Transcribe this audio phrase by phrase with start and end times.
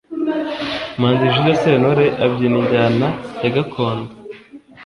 [0.97, 3.07] Umuhanzi jule sentore abyina injyana
[3.43, 4.11] yagakondo